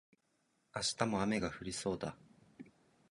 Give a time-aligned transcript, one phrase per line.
[0.75, 2.17] 明日も雨が降りそうだ